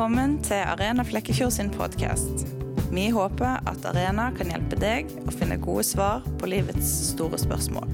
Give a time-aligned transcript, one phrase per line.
[0.00, 2.46] Velkommen til Arena Flekkefjord sin podkast.
[2.88, 7.84] Vi håper at Arena kan hjelpe deg å finne gode svar på livets store spørsmål.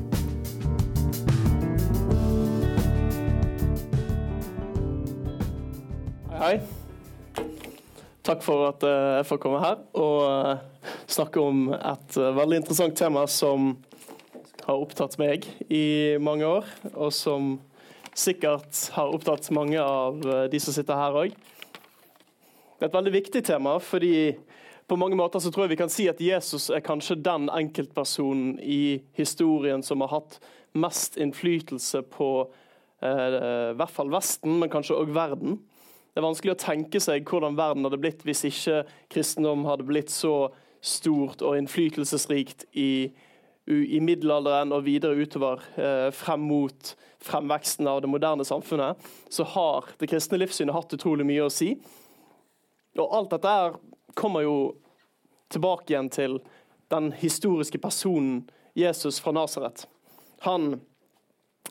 [6.30, 7.42] Hei, hei.
[8.30, 12.62] Takk for at eh, jeg får komme her og eh, snakke om et eh, veldig
[12.62, 13.72] interessant tema som
[14.60, 17.56] har opptatt meg i mange år, og som
[18.14, 20.22] sikkert har opptatt mange av
[20.54, 21.38] de som sitter her òg.
[22.76, 24.34] Det er et veldig viktig tema, fordi
[24.86, 28.58] på mange måter så tror jeg vi kan si at Jesus er kanskje den enkeltpersonen
[28.60, 30.36] i historien som har hatt
[30.76, 32.28] mest innflytelse på
[33.00, 33.38] eh,
[33.72, 35.56] i hvert fall Vesten, men kanskje òg verden.
[36.12, 40.12] Det er vanskelig å tenke seg hvordan verden hadde blitt hvis ikke kristendom hadde blitt
[40.12, 40.50] så
[40.84, 43.08] stort og innflytelsesrikt i,
[43.66, 46.94] i middelalderen og videre utover eh, frem mot
[47.26, 49.00] fremveksten av det moderne samfunnet.
[49.32, 51.72] Så har det kristne livssynet hatt utrolig mye å si.
[53.02, 53.76] Og alt dette her
[54.16, 54.56] kommer jo
[55.52, 56.38] tilbake igjen til
[56.92, 58.44] den historiske personen
[58.76, 59.86] Jesus fra Nasaret.
[60.46, 60.80] Han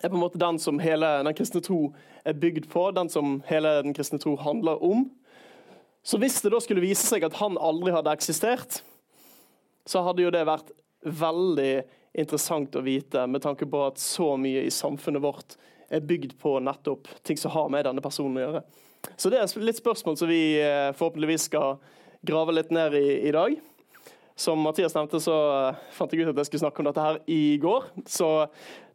[0.01, 1.79] er på en måte den som hele den kristne tro
[2.25, 5.05] er bygd på, den som hele den kristne tro handler om.
[6.05, 8.81] Så hvis det da skulle vise seg at han aldri hadde eksistert,
[9.85, 10.73] så hadde jo det vært
[11.05, 15.57] veldig interessant å vite, med tanke på at så mye i samfunnet vårt
[15.93, 18.61] er bygd på nettopp ting som har med denne personen å gjøre.
[19.15, 21.77] Så det er litt spørsmål som vi eh, forhåpentligvis skal
[22.25, 23.55] grave litt ned i i dag.
[24.35, 25.35] Som Mathias nevnte, så
[25.69, 27.87] eh, fant jeg ut at jeg skulle snakke om dette her i går.
[28.09, 28.29] Så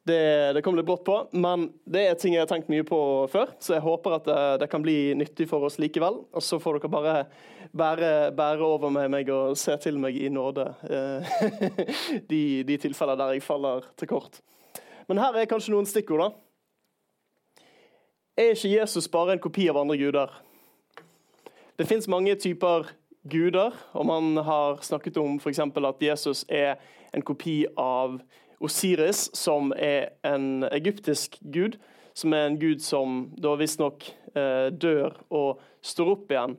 [0.08, 0.20] det,
[0.56, 3.00] det, kom litt brått på, men det er ting jeg har tenkt mye på
[3.32, 3.54] før.
[3.62, 6.20] Så jeg håper at det, eh, det kan bli nyttig for oss likevel.
[6.34, 7.16] Og så får dere bare
[7.70, 10.66] bære, bære over med meg og se til meg i nåde
[12.32, 14.40] de, de tilfeller der jeg faller til kort.
[15.08, 16.49] Men her er kanskje noen stikkord, da.
[18.38, 20.30] Er ikke Jesus bare en kopi av andre guder?
[21.76, 22.86] Det fins mange typer
[23.22, 25.60] guder, og man har snakket om f.eks.
[25.60, 26.76] at Jesus er
[27.12, 28.20] en kopi av
[28.60, 31.78] Osiris, som er en egyptisk gud,
[32.14, 36.56] som er en gud som da visstnok eh, dør og står opp igjen,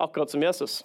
[0.00, 0.80] akkurat som Jesus.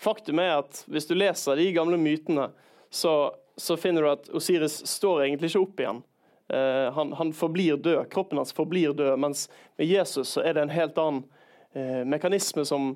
[0.00, 2.48] Faktum er at hvis du leser de gamle mytene,
[2.90, 6.00] så, så finner du at Osiris står egentlig ikke opp igjen.
[6.50, 9.46] Eh, han, han, forblir død, kroppen hans forblir død, mens
[9.78, 11.24] med Jesus så er det en helt annen
[11.72, 12.94] eh, mekanisme som,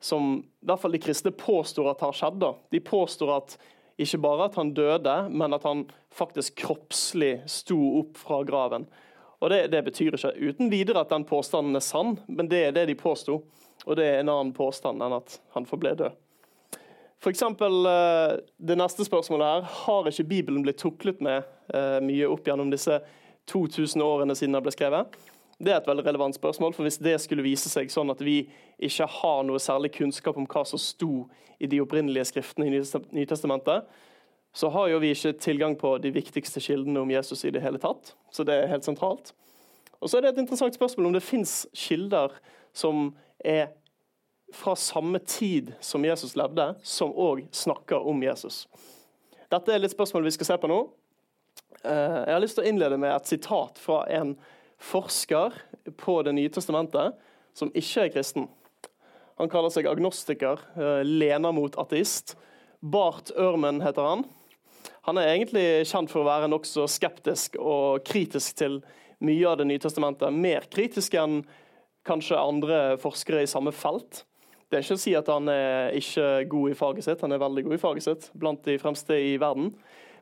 [0.00, 2.46] som i hvert fall de kristne påstår at har skjedd.
[2.74, 3.58] De påstår at
[3.98, 8.86] ikke bare at han døde, men at han faktisk kroppslig sto opp fra graven.
[9.38, 12.74] Og det, det, betyr ikke uten videre at den påstanden er sann, men det er
[12.74, 13.42] det de påsto.
[13.86, 16.16] Og det er en annen påstand enn at han forble død.
[17.22, 21.46] For eksempel, eh, Det neste spørsmålet her, har ikke Bibelen blitt tuklet med
[22.04, 23.00] mye opp gjennom disse
[23.50, 25.18] 2000 årene siden den ble skrevet?
[25.58, 28.44] Det er et veldig relevant spørsmål, for Hvis det skulle vise seg sånn at vi
[28.78, 31.26] ikke har noe særlig kunnskap om hva som sto
[31.58, 32.82] i de opprinnelige skriftene i
[33.18, 33.88] Nytestamentet,
[34.54, 37.78] så har jo vi ikke tilgang på de viktigste kildene om Jesus i det hele
[37.82, 38.14] tatt.
[38.30, 39.34] Så det er helt sentralt.
[40.00, 42.38] Og så er det et interessant spørsmål om det fins kilder
[42.72, 43.10] som
[43.44, 43.72] er
[44.54, 48.66] fra samme tid som Jesus levde, som òg snakker om Jesus.
[49.50, 50.78] Dette er litt spørsmål vi skal se på nå.
[51.84, 54.34] Eh, jeg har lyst til å innlede med et sitat fra en
[54.78, 55.54] forsker
[55.98, 57.18] på Det nye testamentet
[57.56, 58.48] som ikke er kristen.
[59.38, 62.36] Han kaller seg agnostiker, eh, lener mot ateist.
[62.82, 64.24] Bart Ørmen heter han.
[65.02, 68.82] Han er egentlig kjent for å være nokså skeptisk og kritisk til
[69.20, 70.32] mye av Det nye testamentet.
[70.32, 71.44] Mer kritisk enn
[72.04, 74.24] kanskje andre forskere i samme felt.
[74.68, 77.40] Det er ikke å si at han er ikke god i faget sitt, han er
[77.40, 79.72] veldig god i faget sitt, blant de fremste i verden.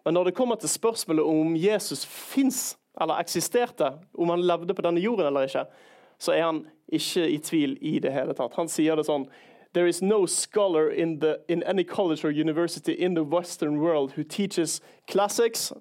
[0.07, 4.83] Men når det kommer til spørsmålet om Jesus fins, eller eksisterte, om han levde på
[4.87, 5.65] denne jorden eller ikke,
[6.19, 8.55] så er han ikke i tvil i det hele tatt.
[8.55, 9.27] Han sier det sånn
[9.75, 14.13] There is no scholar in, the, in any college or university in the Western world
[14.13, 15.73] who teaches classics,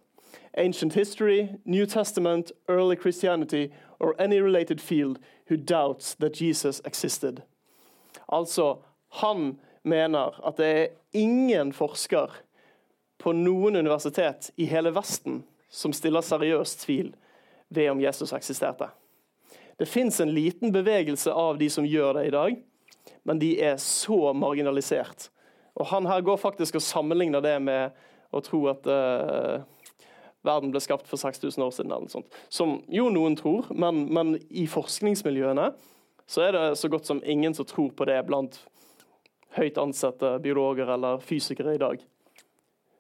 [0.57, 5.19] ancient history, New Testament, early Christianity, or any related field
[5.50, 7.44] who doubts that Jesus existed.
[8.28, 8.81] Altså,
[9.21, 12.42] han mener at det er ingen forsker
[13.25, 15.39] på noen universitet i hele Vesten
[15.74, 17.07] som stiller seriøs tvil
[17.74, 18.92] ved om Jesus eksisterte.
[19.81, 22.60] Det fins en liten bevegelse av de som gjør det i dag,
[23.25, 25.31] men de er så marginalisert.
[25.74, 27.98] Og Han her går faktisk og sammenligner det med
[28.30, 29.66] å tro at uh,
[30.45, 31.92] verden ble skapt for 6000 år siden.
[31.92, 32.42] eller noe sånt.
[32.50, 35.71] Som jo noen tror, men, men, i forskningsmiljøene
[36.30, 38.62] så er det så godt som ingen som tror på det blant
[39.57, 42.12] høyt ansatte biologer eller fysikere i dag.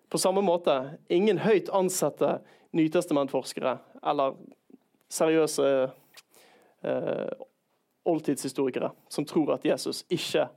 [0.09, 2.39] På samme måte, ingen høyt ansatte
[2.75, 4.35] nytestamentforskere eller
[5.11, 5.69] seriøse
[6.85, 7.29] eh,
[8.05, 10.47] oldtidshistorikere som tror at Jesus ikke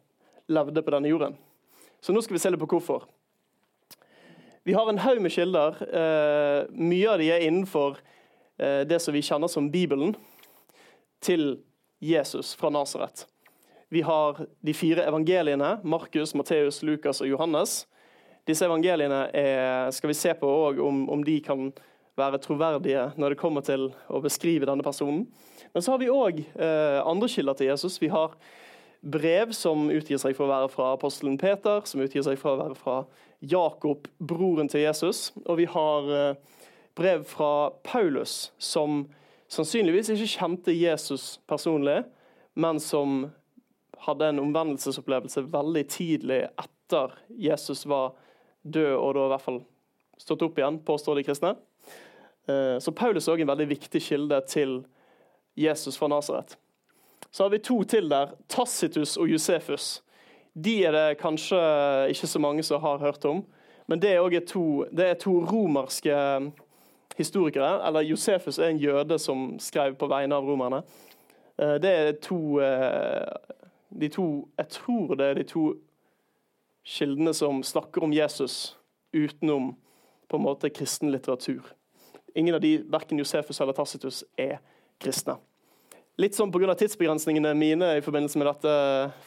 [0.53, 1.37] levde på denne jorden.
[2.01, 3.07] Så nå skal vi se litt på hvorfor.
[4.69, 5.79] Vi har en haug med kilder.
[5.89, 7.97] Eh, mye av de er innenfor
[8.61, 10.15] eh, det som vi kjenner som Bibelen,
[11.25, 11.65] til
[12.05, 13.25] Jesus fra Nasaret.
[13.89, 17.87] Vi har de fire evangeliene, Markus, Matteus, Lukas og Johannes.
[18.49, 20.49] Disse evangeliene er, skal vi se på
[20.81, 21.69] om, om de kan
[22.19, 25.27] være troverdige når det kommer til å beskrive denne personen.
[25.75, 27.99] Men så har vi òg eh, andre kilder til Jesus.
[28.03, 28.35] Vi har
[29.01, 32.63] brev som utgir seg for å være fra apostelen Peter, som utgir seg for å
[32.63, 32.97] være fra
[33.45, 35.29] Jakob, broren til Jesus.
[35.45, 36.63] Og vi har eh,
[36.99, 39.05] brev fra Paulus, som
[39.53, 42.01] sannsynligvis ikke kjente Jesus personlig,
[42.59, 43.29] men som
[44.09, 48.17] hadde en omvendelsesopplevelse veldig tidlig etter Jesus var
[48.63, 49.61] død og da i hvert fall
[50.19, 51.55] stått opp igjen, påstår de kristne.
[52.49, 54.81] Eh, så Paulus er også en veldig viktig kilde til
[55.59, 56.57] Jesus fra Nasaret.
[57.31, 60.03] Så har vi to til der, Tacitus og Josefus.
[60.55, 61.59] De er det kanskje
[62.11, 63.45] ikke så mange som har hørt om,
[63.87, 66.15] men det er, to, det er to romerske
[67.17, 67.87] historikere.
[67.87, 70.83] Eller Josefus er en jøde som skrev på vegne av romerne.
[71.59, 73.33] Eh, det er to, eh,
[74.01, 75.75] de to Jeg tror det er de to
[76.89, 78.77] kildene som snakker om Jesus
[79.13, 79.75] utenom
[80.29, 81.63] på en måte kristen litteratur.
[82.35, 84.59] Ingen av de, verken Josefus eller Tacitus, er
[85.01, 85.37] kristne.
[86.19, 86.75] Litt sånn Pga.
[86.75, 88.73] tidsbegrensningene mine i forbindelse med dette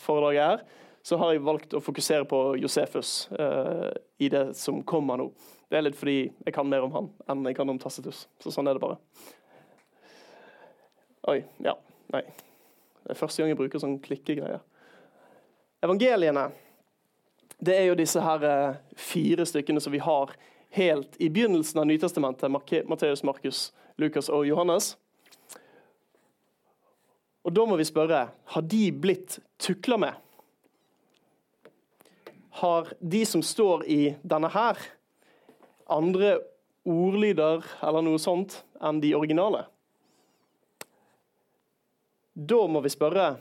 [0.03, 3.89] foredraget, her, så har jeg valgt å fokusere på Josefus uh,
[4.21, 5.29] i det som kommer nå.
[5.71, 8.25] Det er litt fordi jeg kan mer om han enn jeg kan om Tacitus.
[8.43, 8.99] Så sånn er det bare.
[11.31, 11.39] Oi.
[11.63, 11.77] Ja.
[12.13, 12.25] Nei.
[13.05, 14.61] Det er første gang jeg bruker sånn klikkegreier.
[15.81, 16.49] Evangeliene
[17.61, 20.33] det er jo disse her uh, fire stykkene som vi har
[20.73, 22.51] helt i begynnelsen av Nytestamentet,
[22.89, 23.59] Matteus, Markus,
[24.01, 24.95] Lukas og Johannes.
[27.45, 30.17] Og Da må vi spørre har de blitt tukla med.
[32.61, 34.79] Har de som står i denne her,
[35.91, 36.39] andre
[36.87, 39.65] ordlyder eller noe sånt enn de originale?
[42.33, 43.35] Da må vi spørre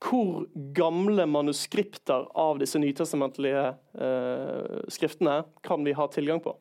[0.00, 3.64] hvor gamle manuskripter av disse nytestamentlige
[4.00, 6.54] eh, skriftene kan vi ha tilgang på?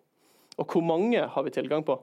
[0.60, 1.96] Og hvor mange har vi tilgang på?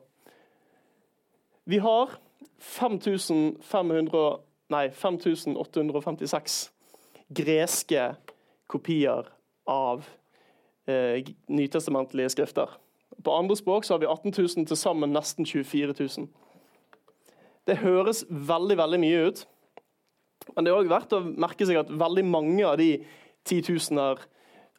[1.68, 2.16] Vi har
[2.58, 4.24] 5500,
[4.72, 6.56] nei, 5856
[7.28, 8.14] greske
[8.70, 9.28] kopier
[9.66, 10.06] av
[10.88, 12.70] eh, nytestamentlige skrifter.
[13.22, 16.28] På andre språk så har vi 18 000, til sammen nesten 24 000.
[17.66, 19.46] Det høres veldig, veldig mye ut.
[20.54, 22.90] Men det er også verdt å merke seg at veldig mange av de
[23.46, 24.20] titusener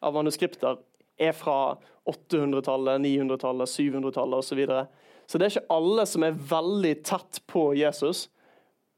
[0.04, 0.78] av manuskripter
[1.18, 1.76] er fra
[2.08, 4.48] 800-tallet, 900-tallet, 700-tallet osv.
[4.48, 4.86] Så, videre.
[5.26, 8.28] så det er ikke alle som er veldig tett på Jesus,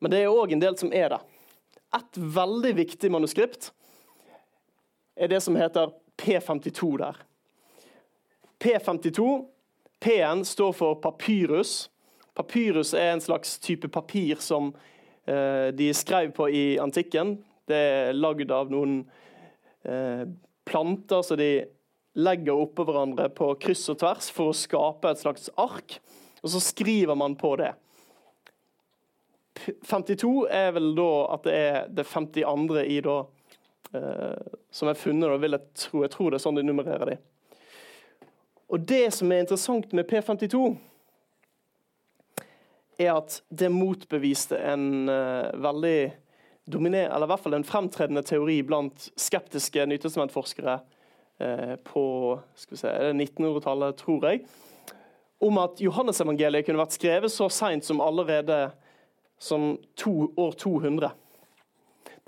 [0.01, 1.21] men det er òg en del som er det.
[1.97, 3.73] Et veldig viktig manuskript
[5.19, 5.91] er det som heter
[6.21, 7.19] P52 der.
[8.61, 9.27] P52,
[10.01, 11.91] P-en står for papyrus.
[12.37, 14.71] Papyrus er en slags type papir som
[15.31, 17.37] de skrev på i antikken.
[17.71, 19.03] Det er lagd av noen
[19.87, 20.25] eh,
[20.67, 21.51] planter som de
[22.19, 26.01] legger oppå hverandre på kryss og tvers for å skape et slags ark,
[26.43, 27.73] og så skriver man på det.
[29.87, 32.81] 52 er vel da at det er det 52.
[32.83, 33.17] i da,
[33.95, 36.03] eh, som er funnet, og vil jeg tro.
[36.05, 37.19] Jeg tror det er sånn de nummererer de.
[38.71, 40.79] Og Det som er interessant med P52,
[43.01, 46.13] er at det motbeviste en uh, veldig
[46.71, 52.05] dominer, eller i hvert fall en fremtredende teori blant skeptiske nytestamentforskere uh, på
[52.57, 54.45] 1900-tallet, tror jeg,
[55.41, 58.67] om at Johannesevangeliet kunne vært skrevet så seint som allerede
[59.41, 61.15] som to, år 200.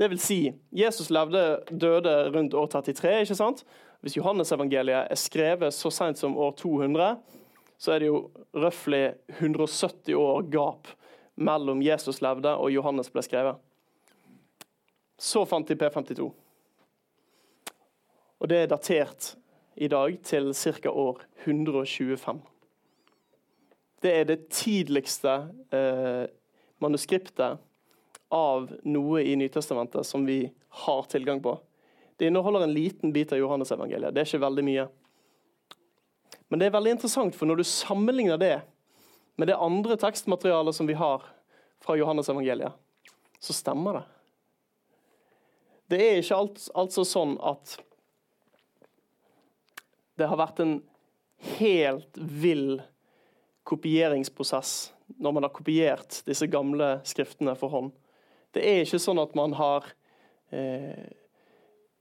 [0.00, 0.38] Det vil si,
[0.72, 3.20] Jesus levde, døde rundt år 33.
[3.20, 3.60] ikke sant?
[4.00, 7.10] Hvis Johannesevangeliet er skrevet så seint som år 200,
[7.82, 8.18] så er det jo
[8.54, 9.02] røftlig
[9.40, 10.86] 170 år gap
[11.34, 13.58] mellom Jesus levde og Johannes ble skrevet.
[15.18, 16.28] Så fant de P52.
[18.38, 19.32] Og det er datert
[19.74, 20.90] i dag til ca.
[20.90, 22.40] år 125.
[24.02, 25.34] Det er det tidligste
[25.74, 26.24] eh,
[26.82, 27.58] manuskriptet
[28.30, 30.44] av noe i Nytestamentet som vi
[30.86, 31.58] har tilgang på.
[32.16, 34.14] Det inneholder en liten bit av Johannes-evangeliet.
[34.14, 34.90] Det er ikke veldig mye.
[36.52, 38.58] Men det er veldig interessant, for når du sammenligner det
[39.40, 41.24] med det andre tekstmaterialet som vi har
[41.80, 42.76] fra Johannes evangeliet,
[43.40, 44.02] så stemmer det.
[45.88, 47.78] Det er ikke alt, altså sånn at
[50.20, 50.76] det har vært en
[51.56, 52.82] helt vill
[53.64, 54.92] kopieringsprosess
[55.24, 57.92] når man har kopiert disse gamle skriftene for hånd.
[58.52, 59.88] Det er ikke sånn at man har
[60.52, 61.06] eh,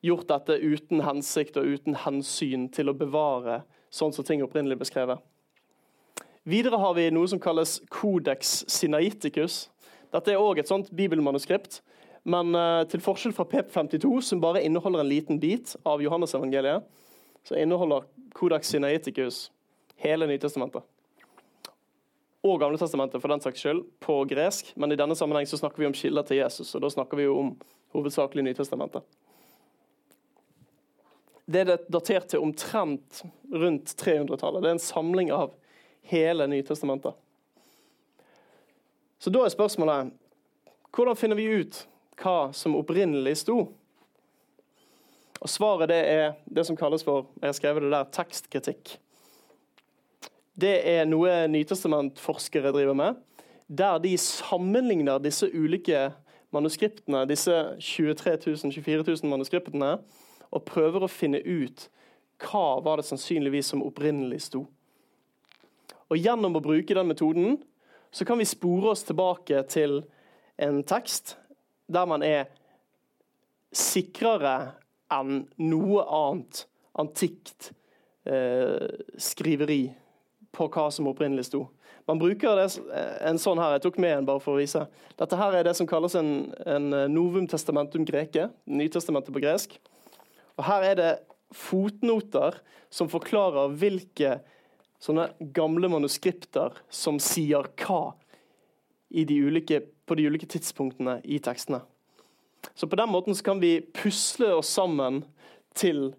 [0.03, 5.21] gjort dette uten hensikt og uten hensyn til å bevare sånn som ting opprinnelig beskrevet.
[6.48, 9.67] Videre har vi noe som kalles Codex Sinaiticus.
[10.12, 11.81] Dette er òg et sånt bibelmanuskript,
[12.24, 16.88] men uh, til forskjell fra PP52, som bare inneholder en liten bit av Johannes-evangeliet,
[17.45, 18.07] så inneholder
[18.38, 19.43] Codex Sinaiticus
[20.01, 20.86] hele Nytestamentet.
[22.41, 24.71] Og Gamle testamentet, for den saks skyld, på gresk.
[24.75, 27.27] Men i denne sammenheng så snakker vi om kilder til Jesus, og da snakker vi
[27.27, 27.51] jo om
[27.93, 29.05] hovedsakelig Nytestamentet.
[31.51, 34.62] Det er datert til omtrent rundt 300-tallet.
[34.63, 35.51] Det er en samling av
[36.08, 37.17] hele Nytestamentet.
[39.20, 40.13] Så da er spørsmålet
[40.96, 41.84] hvordan finner vi ut
[42.22, 43.58] hva som opprinnelig sto?
[45.41, 48.96] Og Svaret det er det som kalles for jeg har skrevet det der, tekstkritikk.
[50.62, 53.22] Det er noe Nytestamentforskere driver med,
[53.67, 56.10] der de sammenligner disse ulike
[56.51, 59.96] manuskriptene, disse 23 000-24 000 manuskriptene,
[60.51, 61.88] og prøver å finne ut
[62.41, 64.65] hva var det sannsynligvis som opprinnelig sto.
[66.12, 67.60] Og Gjennom å bruke den metoden
[68.12, 70.01] så kan vi spore oss tilbake til
[70.62, 71.38] en tekst
[71.91, 72.50] der man er
[73.72, 74.74] sikrere
[75.12, 76.65] enn noe annet
[77.00, 77.72] antikt
[78.27, 79.86] eh, skriveri
[80.51, 81.65] på hva som opprinnelig sto.
[82.10, 82.65] Man bruker det,
[83.24, 84.81] en sånn her, jeg tok med en bare for å vise.
[85.20, 89.77] Dette her er det som kalles en, en novum testamentum greke, Nytestamentet på gresk.
[90.61, 91.11] Og Her er det
[91.57, 92.59] fotnoter
[92.93, 94.35] som forklarer hvilke
[95.01, 98.11] sånne gamle manuskripter som sier hva
[99.09, 101.81] de ulike, på de ulike tidspunktene i tekstene.
[102.77, 105.23] Så På den måten kan vi pusle oss sammen
[105.73, 106.11] til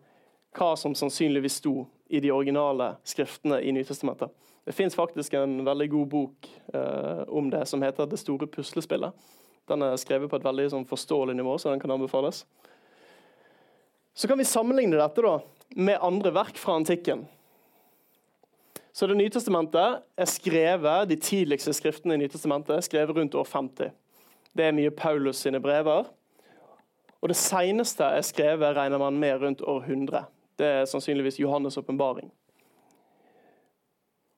[0.59, 4.29] hva som sannsynligvis sto i de originale skriftene i Nytestamentet.
[4.67, 9.13] Det fins faktisk en veldig god bok eh, om det som heter 'Det store puslespillet'.
[9.69, 12.45] Den er skrevet på et veldig sånn, forståelig nivå, så den kan anbefales.
[14.15, 15.39] Så kan vi sammenligne dette da,
[15.77, 17.27] med andre verk fra antikken.
[18.93, 23.45] Så Det nye testamentet er skrevet, De tidligste skriftene i Nytestamentet er skrevet rundt år
[23.49, 23.93] 50.
[24.53, 26.11] Det er mye Paulus sine brever.
[27.23, 30.25] Og Det seneste er skrevet regner man med rundt år 100.
[30.59, 32.31] Det er sannsynligvis Johannes' åpenbaring.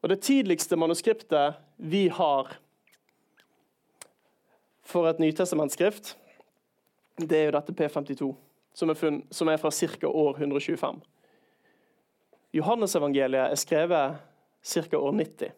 [0.03, 2.57] Og Det tidligste manuskriptet vi har
[4.83, 6.17] for et nytestamentskrift,
[7.19, 8.35] det er jo dette P52,
[8.75, 10.09] som er, funn, som er fra ca.
[10.09, 11.03] år 125.
[12.55, 14.23] Johannesevangeliet er skrevet
[14.63, 14.99] ca.
[14.99, 15.53] år 90.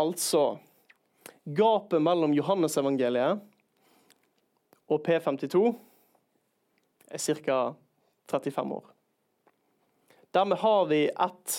[0.00, 0.44] Altså
[1.44, 3.40] Gapet mellom Johannesevangeliet
[4.90, 5.62] og P52
[7.10, 7.60] er ca.
[8.30, 8.90] 35 år.
[10.34, 11.54] Dermed har vi et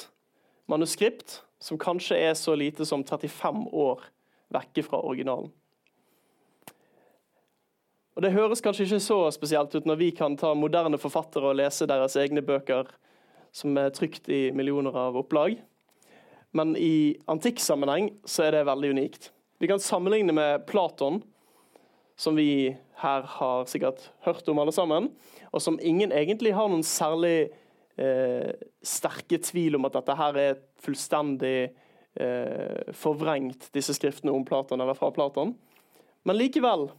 [0.72, 4.06] manuskript som kanskje er så lite som 35 år
[4.54, 5.52] vekke fra originalen.
[8.16, 11.60] Og Det høres kanskje ikke så spesielt ut når vi kan ta moderne forfattere og
[11.62, 12.90] lese deres egne bøker
[13.56, 15.58] som er trykt i millioner av opplag.
[16.52, 19.30] Men i antikksammenheng så er det veldig unikt.
[19.62, 21.22] Vi kan sammenligne med Platon,
[22.20, 25.10] som vi her har sikkert hørt om alle sammen,
[25.52, 27.52] og som ingen egentlig har noen særlig
[27.96, 28.52] eh,
[28.84, 31.72] sterke tvil om at dette her er fullstendig
[32.20, 35.56] eh, forvrengt, disse skriftene om Platon eller fra Platon.
[36.28, 36.90] Men likevel,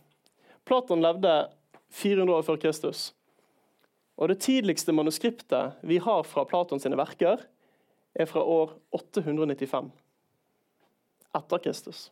[0.65, 1.33] Platon levde
[1.93, 3.11] 400 år før Kristus.
[4.17, 7.43] Og Det tidligste manuskriptet vi har fra Platons verker,
[8.15, 9.91] er fra år 895
[11.33, 12.11] etter Kristus.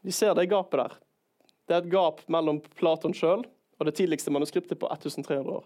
[0.00, 0.96] Vi ser det gapet der.
[1.68, 3.44] Det er et gap mellom Platon sjøl
[3.78, 5.64] og det tidligste manuskriptet på 1300 år.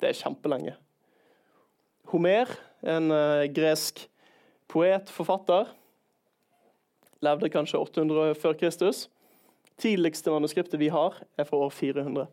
[0.00, 0.74] Det er kjempelenge.
[2.10, 2.50] Homer,
[2.82, 4.06] en uh, gresk
[4.70, 5.68] poet, forfatter,
[7.24, 9.08] levde kanskje 800 før Kristus.
[9.80, 12.26] Tidligste manuskriptet vi har, er fra år 400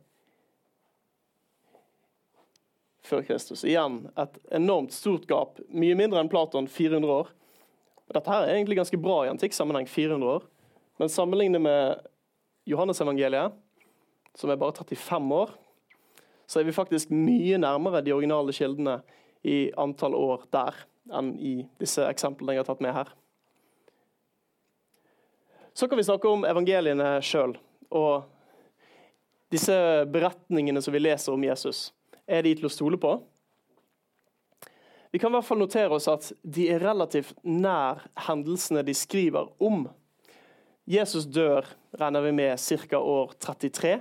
[3.07, 3.63] før Kristus.
[3.63, 5.61] Igjen et enormt stort gap.
[5.71, 7.31] Mye mindre enn Platon, 400 år.
[8.13, 10.47] Dette her er egentlig ganske bra i antikk sammenheng, 400 år.
[10.99, 12.03] Men sammenlignet med
[12.67, 13.55] Johannesevangeliet,
[14.37, 15.53] som er bare 35 år,
[16.47, 18.99] så er vi faktisk mye nærmere de originale kildene
[19.43, 20.75] i antall år der
[21.15, 23.11] enn i disse eksemplene jeg har tatt med her.
[25.77, 27.51] Så kan vi snakke om evangeliene sjøl
[27.93, 28.23] og
[29.53, 29.75] disse
[30.09, 31.91] beretningene som vi leser om Jesus.
[32.25, 33.11] Er de til å stole på?
[35.13, 39.53] Vi kan i hvert fall notere oss at de er relativt nær hendelsene de skriver
[39.61, 39.85] om.
[40.89, 42.97] Jesus dør, regner vi med, ca.
[42.97, 43.93] år 33.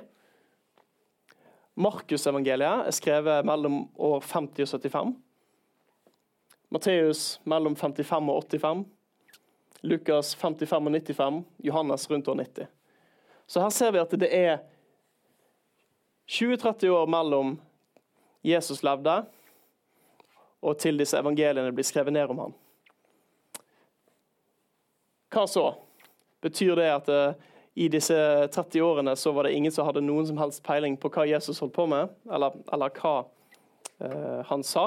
[1.77, 5.17] Markusevangeliet er skrevet mellom år 50 og 75.
[6.73, 8.87] Matteus mellom 55 og 85.
[9.83, 12.67] Lukas 55 og 95, Johannes rundt år 90.
[13.47, 14.59] Så her ser vi at det er
[16.29, 17.57] 20-30 år mellom
[18.45, 19.25] Jesus levde,
[20.63, 22.55] og til disse evangeliene blir skrevet ned om ham.
[25.31, 25.67] Hva så?
[26.43, 28.17] Betyr det at uh, i disse
[28.55, 31.61] 30 årene så var det ingen som hadde noen som helst peiling på hva Jesus
[31.61, 33.17] holdt på med, eller, eller hva
[34.01, 34.87] eh, han sa?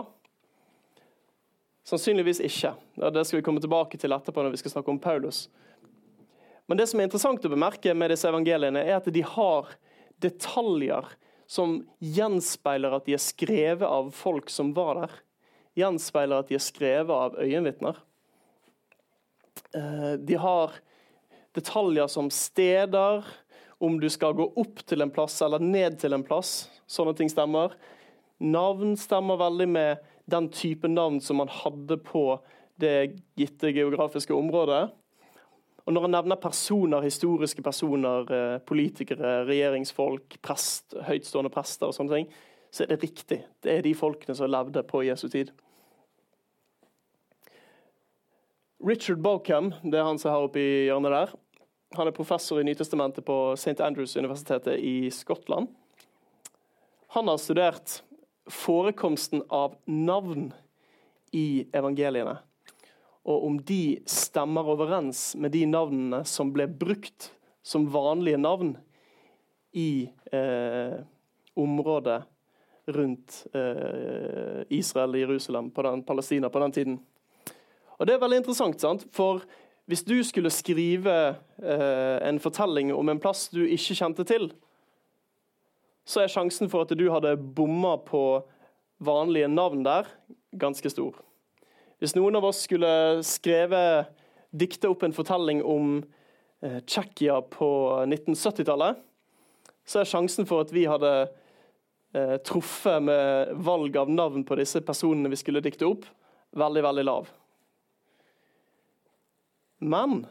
[1.90, 2.76] Sannsynligvis ikke.
[2.94, 5.48] Det skal vi komme tilbake til etterpå når vi skal snakke om Paulus.
[6.70, 9.72] Men det som er interessant å bemerke med disse evangeliene, er at de har
[10.22, 11.08] detaljer
[11.50, 15.16] som gjenspeiler at de er skrevet av folk som var der.
[15.82, 17.98] Gjenspeiler at de er skrevet av øyenvitner.
[19.74, 20.78] Eh, de har
[21.58, 23.26] detaljer som steder,
[23.80, 26.68] om du skal gå opp til en plass eller ned til en plass.
[26.86, 27.74] Sånne ting stemmer.
[28.38, 32.40] Navn stemmer veldig med den type navn som man hadde på
[32.80, 34.90] det gitte geografiske området.
[35.86, 42.14] Og Når han nevner personer, historiske personer, eh, politikere, regjeringsfolk, prest, høytstående prester og sånne
[42.14, 42.28] ting,
[42.72, 43.44] så er det riktig.
[43.64, 45.52] Det er de folkene som levde på Jesu tid.
[48.86, 51.34] Richard Bockham, det er han som er oppe i hjørnet der,
[51.98, 53.80] han er professor i Nytestamentet på St.
[53.82, 55.68] Andrews-universitetet i Skottland.
[57.16, 58.04] Han har studert
[58.50, 60.50] forekomsten av navn
[61.36, 62.38] i evangeliene.
[63.30, 67.30] Og om de stemmer overens med de navnene som ble brukt
[67.62, 68.74] som vanlige navn
[69.78, 70.98] i eh,
[71.60, 72.24] området
[72.90, 77.00] rundt eh, Israel og Jerusalem, på den, Palestina, på den tiden.
[78.00, 79.06] Og Det er veldig interessant, sant?
[79.12, 79.44] for
[79.90, 81.14] hvis du skulle skrive
[81.62, 84.50] eh, en fortelling om en plass du ikke kjente til,
[86.10, 88.42] så er sjansen for at du hadde bomma på
[89.06, 90.08] vanlige navn der,
[90.58, 91.20] ganske stor.
[92.02, 94.10] Hvis noen av oss skulle skrevet,
[94.50, 96.00] dikte opp en fortelling om
[96.66, 97.70] eh, Tsjekkia på
[98.08, 98.98] 1970-tallet,
[99.86, 101.12] så er sjansen for at vi hadde
[102.16, 106.08] eh, truffet med valg av navn på disse personene vi skulle dikte opp,
[106.58, 107.30] veldig, veldig lav.
[109.80, 110.24] Men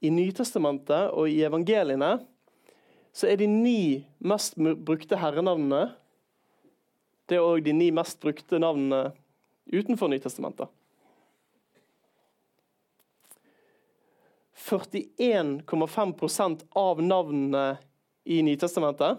[0.00, 2.16] i Nytestamentet og i evangeliene
[3.12, 3.80] så er de ni
[4.22, 5.88] mest brukte herrenavnene
[7.30, 9.14] det er òg de ni mest brukte navnene
[9.70, 10.66] utenfor Nytestamentet.
[14.60, 17.78] 41,5% av navnene
[18.26, 19.18] i Nytestamentet,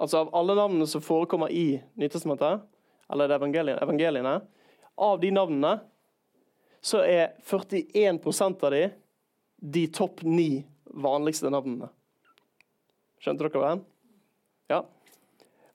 [0.00, 2.64] altså av alle navnene som forekommer i Nytestamentet,
[3.12, 4.40] eller evangeliene, evangeliene,
[4.96, 5.84] av de navnene
[6.80, 8.88] så er 41% av de
[9.56, 10.64] de topp ni
[10.96, 11.88] vanligste navnene.
[13.22, 13.72] Skjønte dere hva?
[14.72, 14.82] Ja.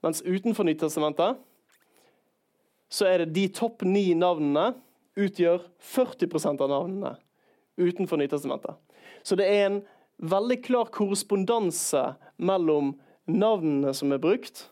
[0.01, 1.39] Mens utenfor Nytestamentet
[2.91, 4.73] så er det de topp ni navnene
[5.19, 7.15] utgjør 40% av navnene
[7.79, 8.75] utenfor Nytestamentet.
[9.23, 9.79] Så det er en
[10.21, 12.03] veldig klar korrespondanse
[12.41, 12.95] mellom
[13.29, 14.67] navnene som er brukt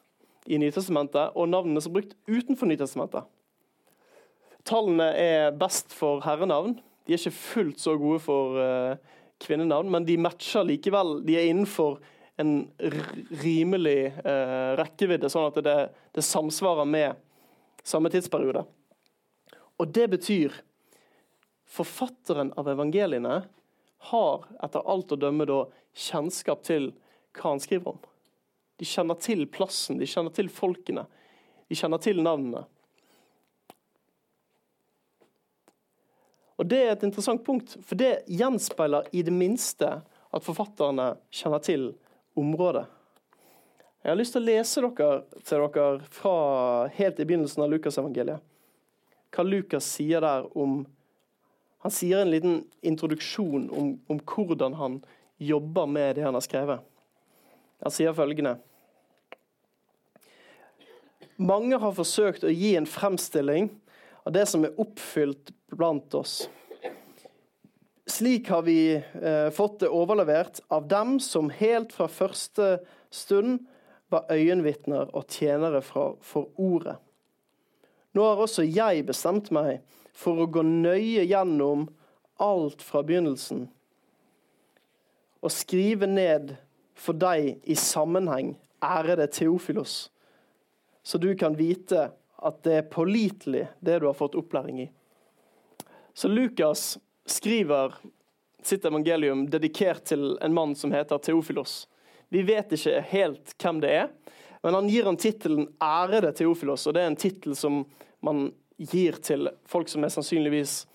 [0.49, 3.27] i Nytestamentet, og navnene som er brukt utenfor Nytestamentet.
[4.67, 6.77] Tallene er best for herrenavn.
[7.07, 8.97] De er ikke fullt så gode for uh,
[9.39, 11.19] kvinnenavn, men de matcher likevel.
[11.25, 11.99] De er innenfor
[12.39, 12.69] en
[13.41, 15.77] rimelig eh, rekkevidde, sånn at det,
[16.15, 17.19] det, samsvarer med
[17.83, 18.63] samme tidsperiode.
[19.79, 20.55] Og det betyr
[21.69, 23.41] forfatteren av evangeliene
[24.11, 25.65] har etter alt å dømme da
[26.07, 26.91] kjennskap til
[27.35, 27.99] hva han skriver om.
[28.79, 31.03] De kjenner til plassen, de kjenner til folkene,
[31.67, 32.63] de kjenner til navnene.
[36.59, 41.61] Og Det er et interessant punkt, for det gjenspeiler i det minste at forfatterne kjenner
[41.63, 41.85] til
[42.37, 42.83] området.
[44.03, 46.33] Jeg har lyst til å lese dere, til dere fra
[46.95, 48.43] helt i begynnelsen av Lukasevangeliet.
[49.31, 50.85] Hva Lukas sier der om
[51.79, 54.97] Han sier en liten introduksjon om, om hvordan han
[55.39, 56.81] jobber med det han har skrevet.
[57.79, 58.57] Han sier følgende
[61.39, 63.69] Mange har forsøkt å gi en fremstilling
[64.29, 66.43] av det som er oppfylt blant oss.
[68.09, 72.67] Slik har vi eh, fått det overlevert av dem som helt fra første
[73.09, 73.63] stund
[74.13, 76.99] var øyenvitner og tjenere fra, for ordet.
[78.13, 79.81] Nå har også jeg bestemt meg
[80.13, 81.87] for å gå nøye gjennom
[82.41, 83.65] alt fra begynnelsen
[85.39, 86.53] og skrive ned
[86.99, 90.09] for deg i sammenheng, ærede Teofilos,
[91.01, 92.09] så du kan vite
[92.41, 94.89] at det er pålitelig, det du har fått opplæring i.
[96.13, 97.95] Så Lukas skriver
[98.63, 101.87] sitt evangelium dedikert til en mann som heter Teofilos.
[102.29, 104.09] Vi vet ikke helt hvem det er,
[104.63, 106.87] men han gir han tittelen 'ærede Teofilos'.
[106.87, 107.85] og Det er en tittel som
[108.21, 110.85] man gir til folk som er sannsynligvis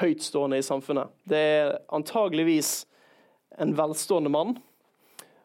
[0.00, 1.08] høytstående i samfunnet.
[1.28, 2.86] Det er antageligvis
[3.58, 4.56] en velstående mann.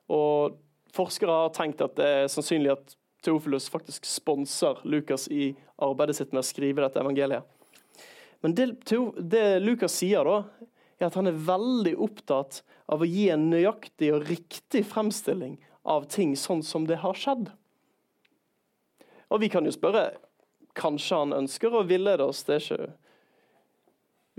[0.10, 0.58] Og
[0.96, 6.34] forskere har tenkt at det er sannsynlig at Teofilus faktisk sponser Lukas i arbeidet sitt
[6.34, 7.48] med å skrive dette evangeliet.
[8.40, 8.70] Men det,
[9.20, 10.68] det Lukas sier, da,
[11.00, 16.08] er at han er veldig opptatt av å gi en nøyaktig og riktig fremstilling av
[16.12, 17.50] ting sånn som det har skjedd.
[19.30, 20.14] Og vi kan jo spørre
[20.80, 22.44] kanskje han ønsker å villede oss.
[22.48, 22.90] det er ikke...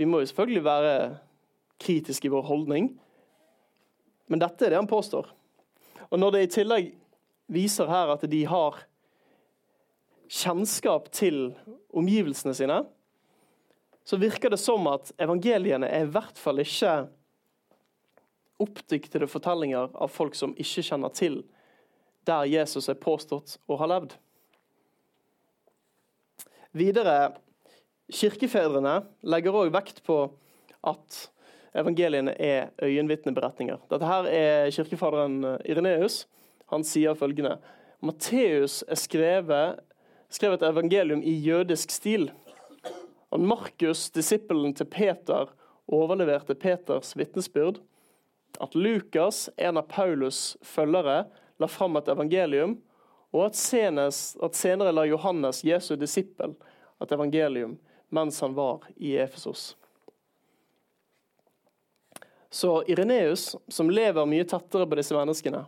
[0.00, 0.94] Vi må jo selvfølgelig være
[1.80, 2.88] kritiske i vår holdning,
[4.32, 5.28] men dette er det han påstår.
[6.08, 6.90] Og når det i tillegg
[7.50, 8.78] viser her at de har
[10.30, 11.50] kjennskap til
[11.90, 12.80] omgivelsene sine,
[14.06, 16.94] så virker det som at evangeliene er i hvert fall ikke
[18.60, 21.40] oppdiktede fortellinger av folk som ikke kjenner til
[22.28, 24.14] der Jesus er påstått å ha levd.
[26.76, 27.32] Videre,
[28.10, 30.18] Kirkefedrene legger òg vekt på
[30.86, 31.18] at
[31.78, 33.78] evangeliene er øyenvitneberetninger.
[33.90, 36.24] Dette her er kirkefaderen Ireneus.
[36.70, 37.58] Han sier følgende
[38.00, 39.80] Matteus er skrevet,
[40.32, 42.30] skrevet et evangelium i jødisk stil.
[43.30, 45.50] Og Markus, disippelen til Peter,
[45.90, 47.82] overleverte Peters vitnesbyrd.
[48.60, 51.26] At Lukas, en av Paulus' følgere,
[51.60, 52.78] la fram et evangelium.
[53.36, 56.56] Og at, senest, at senere la Johannes, Jesu disippel,
[57.00, 57.76] et evangelium
[58.10, 59.76] mens han var i Efesos.
[62.50, 65.62] Så Ireneus, som lever mye tettere på disse menneskene,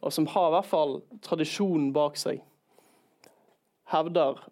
[0.00, 2.42] og som har i hvert fall tradisjonen bak seg,
[3.92, 4.42] hevder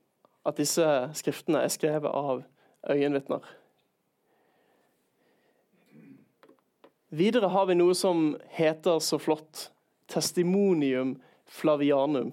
[0.44, 0.86] at disse
[1.18, 2.44] skriftene er skrevet av
[2.90, 3.44] øyenvitner.
[7.14, 9.68] Videre har vi noe som heter så flott
[10.10, 11.14] testimonium
[11.46, 12.32] flavianum.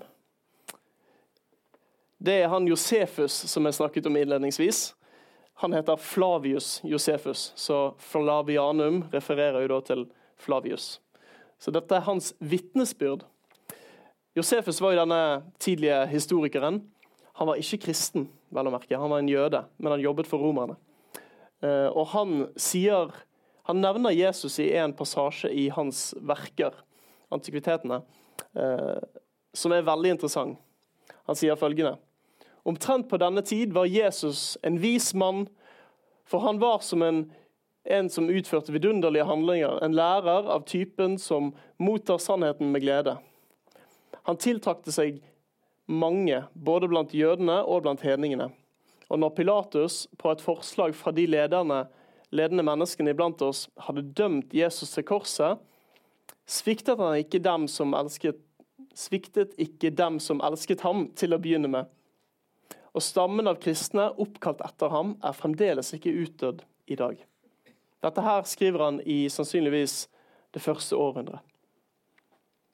[2.17, 4.91] Det er han Josefus som jeg snakket om innledningsvis.
[5.61, 10.03] Han heter Flavius Josefus, så Flavianum refererer jo da til
[10.41, 10.95] Flavius.
[11.61, 13.27] Så dette er hans vitnesbyrd.
[14.37, 15.23] Josefus var jo denne
[15.61, 16.81] tidlige historikeren.
[17.37, 18.97] Han var ikke kristen, vel å merke.
[18.97, 20.77] Han var en jøde, men han jobbet for romerne.
[21.61, 23.13] Eh, og han sier
[23.69, 26.73] Han nevner Jesus i en passasje i hans verker,
[27.31, 27.99] antikvitetene,
[28.57, 28.97] eh,
[29.53, 30.57] som er veldig interessant.
[31.29, 31.99] Han sier følgende
[32.65, 35.45] Omtrent på denne tid var Jesus en vis mann,
[36.25, 37.23] for han var som en,
[37.83, 43.17] en som utførte vidunderlige handlinger, en lærer av typen som mottar sannheten med glede.
[44.27, 45.21] Han tiltrakte seg
[45.89, 48.51] mange, både blant jødene og blant hedningene.
[49.11, 51.83] Og når Pilatus, på et forslag fra de lederne,
[52.31, 55.57] ledende menneskene iblant oss, hadde dømt Jesus til korset,
[56.47, 58.39] sviktet han ikke dem som elsket,
[58.95, 61.89] sviktet ikke dem som elsket ham, til å begynne med
[62.91, 67.19] og stammen av kristne oppkalt etter ham er fremdeles ikke utdødd i dag.
[68.01, 70.07] Dette her skriver han i sannsynligvis
[70.53, 71.41] det første århundret.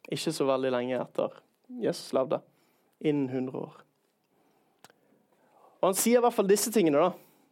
[0.07, 1.33] Ikke så veldig lenge etter
[1.83, 2.39] Jesus levde.
[3.03, 3.73] Innen 100 år.
[5.81, 6.97] Og Han sier i hvert fall disse tingene.
[6.97, 7.11] da.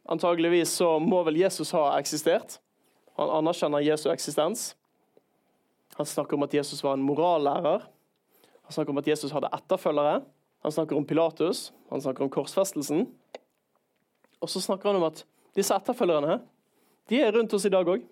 [0.10, 2.60] Antageligvis så må vel Jesus ha eksistert.
[3.18, 4.76] Han anerkjenner Jesu eksistens.
[5.96, 7.86] Han snakker om at Jesus var en morallærer.
[8.66, 10.24] Han snakker om at Jesus hadde etterfølgere.
[10.66, 13.06] Han snakker om Pilatus, han snakker om korsfestelsen.
[14.42, 15.22] Og så snakker han om at
[15.56, 16.40] disse etterfølgerne
[17.10, 18.04] de er rundt oss i dag òg.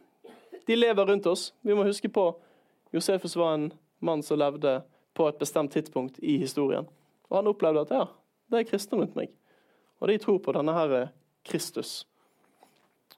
[0.67, 1.51] De lever rundt oss.
[1.61, 2.27] Vi må huske på
[2.93, 4.81] Josefus var en mann som levde
[5.17, 6.85] på et bestemt tidspunkt i historien.
[7.29, 8.05] Og han opplevde at ja,
[8.51, 9.33] det er kristne rundt meg.
[10.01, 11.09] Og de tror på denne her
[11.45, 12.03] Kristus.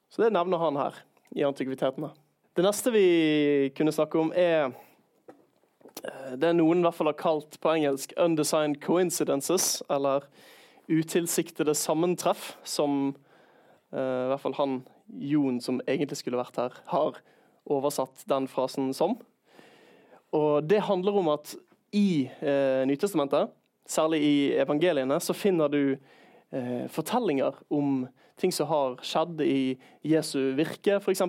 [0.10, 1.02] Så det nevner han her
[1.36, 2.14] i antikvitetene.
[2.56, 3.08] Det neste vi
[3.76, 4.72] kunne snakke om, er
[6.06, 10.28] Eh, det noen i hvert fall har kalt på engelsk 'undesigned coincidences', eller
[10.88, 13.16] utilsiktede sammentreff, som
[13.94, 17.20] uh, i hvert fall han Jon, som egentlig skulle vært her, har
[17.66, 19.18] oversatt den frasen som.
[20.36, 21.56] Og Det handler om at
[21.96, 23.54] i eh, Nytestamentet,
[23.88, 30.56] særlig i evangeliene, så finner du eh, fortellinger om ting som har skjedd i Jesu
[30.58, 31.24] virke, f.eks.,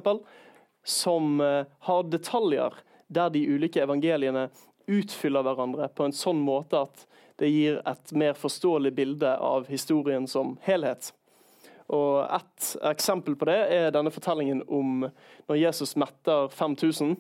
[0.87, 2.75] som har detaljer
[3.11, 4.45] der de ulike evangeliene
[4.87, 7.07] utfyller hverandre på en sånn måte at
[7.41, 11.11] det gir et mer forståelig bilde av historien som helhet.
[11.94, 15.07] Og Et eksempel på det er denne fortellingen om
[15.46, 17.16] når Jesus metter 5000.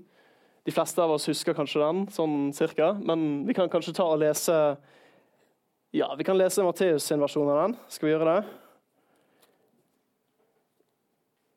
[0.66, 4.18] De fleste av oss husker kanskje den, sånn cirka, men vi kan kanskje ta og
[4.18, 4.76] lese
[5.94, 7.76] ja, Vi kan lese Matteus sin versjon av den.
[7.88, 8.40] Skal vi gjøre det?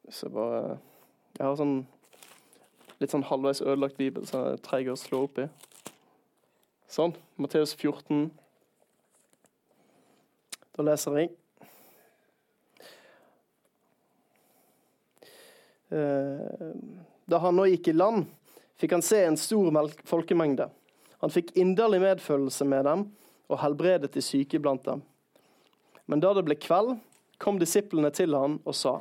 [0.05, 0.77] Hvis jeg bare
[1.39, 1.79] Jeg har sånn
[2.99, 5.47] litt sånn halvveis ødelagt bibel, så jeg er treig å slå opp i.
[6.91, 7.13] Sånn.
[7.39, 8.27] Matteus 14.
[10.75, 11.38] Da leser jeg.
[15.89, 18.27] Da han nå gikk i land,
[18.77, 19.71] fikk han se en stor
[20.07, 20.69] folkemengde.
[21.19, 23.05] Han fikk inderlig medfølelse med dem
[23.49, 25.01] og helbredet de syke blant dem.
[26.05, 26.95] Men da det ble kveld,
[27.37, 28.99] kom disiplene til han og sa:"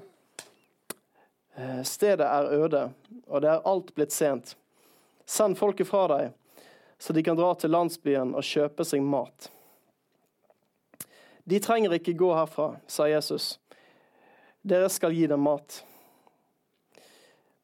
[1.59, 2.83] «Eh, Stedet er øde,
[3.27, 4.57] og det er alt blitt sent.
[5.27, 6.33] Send folket fra deg,
[6.99, 9.51] så de kan dra til landsbyen og kjøpe seg mat.
[11.45, 13.59] De trenger ikke gå herfra, sa Jesus.
[14.63, 15.83] Dere skal gi dem mat.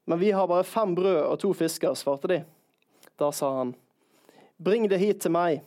[0.04, 2.40] Men vi har bare fem brød og to fisker, svarte de.
[3.20, 3.72] Da sa han,
[4.56, 5.62] bring det hit til meg.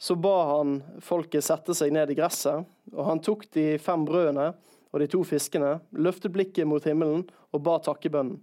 [0.00, 4.52] Så ba han folket sette seg ned i gresset, og han tok de fem brødene
[4.90, 8.40] og de to fiskene, løftet blikket mot himmelen og ba takkebønnen.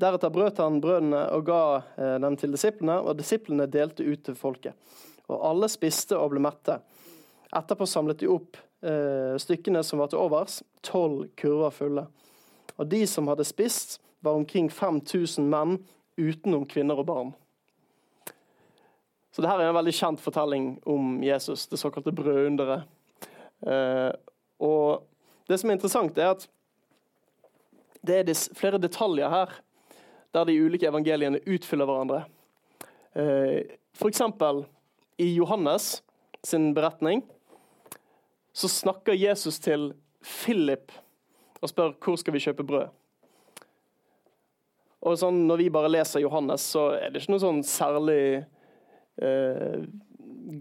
[0.00, 1.60] Deretter brøt han brødene og ga
[1.98, 4.74] eh, dem til disiplene, og disiplene delte ut til folket.
[5.30, 6.80] Og alle spiste og ble mette.
[7.54, 12.08] Etterpå samlet de opp eh, stykkene som var til overs, tolv kurver fulle.
[12.78, 15.78] Og de som hadde spist, var omkring 5000 menn,
[16.16, 17.32] utenom kvinner og barn.
[19.34, 22.84] Så dette er en veldig kjent fortelling om Jesus, det såkalte brødunderet.
[23.66, 24.12] Eh,
[24.62, 25.02] og
[25.50, 26.46] det som er interessant, er at
[28.06, 29.58] det er flere detaljer her
[30.34, 32.24] der de ulike evangeliene utfyller hverandre.
[33.18, 34.22] Eh, F.eks.
[35.18, 36.02] i Johannes
[36.44, 37.24] sin beretning
[38.54, 40.92] så snakker Jesus til Philip
[41.62, 42.92] og spør hvor skal vi kjøpe brød.
[45.04, 48.44] Og sånn, Når vi bare leser Johannes, så er det ikke noen sånn særlig
[49.20, 49.84] eh,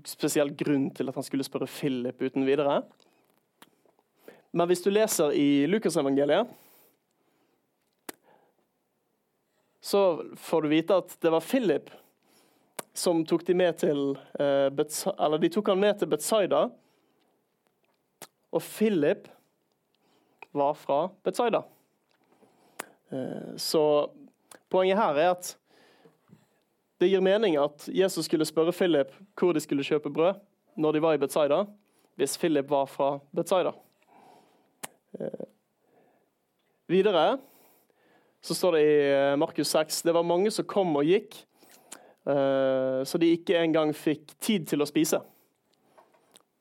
[0.08, 2.82] spesiell grunn til at han skulle spørre Philip uten videre.
[4.52, 6.52] Men hvis du leser i Lukasevangeliet,
[9.84, 10.02] så
[10.40, 11.90] får du vite at det var Philip
[12.94, 16.68] som tok de med til eh, eller de tok han med til Betzaida.
[18.54, 19.28] Og Philip
[20.54, 21.64] var fra Betzaida.
[23.12, 24.10] Eh, så
[24.70, 25.54] poenget her er at
[27.02, 30.40] det gir mening at Jesus skulle spørre Philip hvor de skulle kjøpe brød
[30.80, 31.64] når de var i Betzaida,
[32.18, 33.74] hvis Philip var fra Betzaida.
[35.20, 35.46] Eh,
[36.90, 37.38] videre
[38.44, 41.44] så står det i eh, Markus 6 det var mange som kom og gikk,
[42.24, 45.18] så de ikke engang fikk tid til å spise.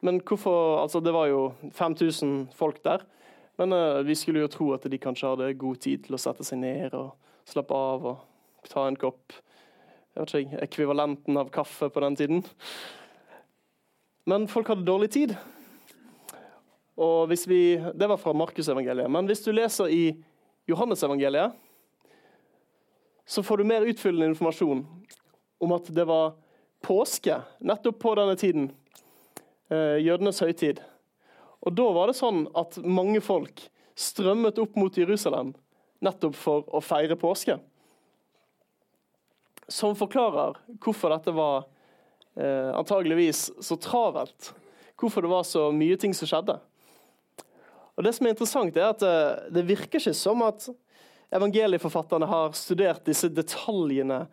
[0.02, 3.04] Men hvorfor Altså, det var jo 5000 folk der.
[3.62, 6.58] Men vi skulle jo tro at de kanskje hadde god tid til å sette seg
[6.58, 7.12] ned og
[7.46, 9.36] slappe av og ta en kopp
[10.12, 12.42] jeg vet ikke, ekvivalenten av kaffe på den tiden.
[14.28, 15.32] Men folk hadde dårlig tid.
[17.00, 19.10] Og hvis vi, Det var fra Markusevangeliet.
[19.10, 20.22] Men hvis du leser i
[20.68, 21.52] Johannesevangeliet,
[23.24, 24.84] så får du mer utfyllende informasjon
[25.62, 26.34] om at det var
[26.82, 28.70] påske nettopp på denne tiden.
[29.70, 30.82] Eh, jødenes høytid.
[31.62, 33.62] Og da var det sånn at mange folk
[33.98, 35.52] strømmet opp mot Jerusalem
[36.02, 37.58] nettopp for å feire påske.
[39.70, 41.64] Som forklarer hvorfor dette var
[42.34, 44.52] eh, antageligvis så travelt.
[44.98, 46.58] Hvorfor det var så mye ting som skjedde.
[47.96, 49.16] Og Det som er interessant, er at det,
[49.54, 50.66] det virker ikke som at
[51.32, 54.24] evangelieforfatterne har studert disse detaljene